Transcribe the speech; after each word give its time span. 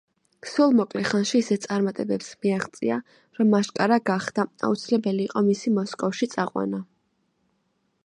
სულ 0.51 0.71
მოკლე 0.77 1.03
ხანში 1.09 1.35
ისეთ 1.43 1.67
წარმატებებს 1.67 2.31
მიაღწია, 2.45 2.99
რომ 3.41 3.55
აშკარა 3.61 4.01
გახდა: 4.13 4.49
აუცილებელი 4.71 5.31
იყო 5.31 5.47
მისი 5.53 5.79
მოსკოვში 5.81 6.33
წაყვანა. 6.37 6.87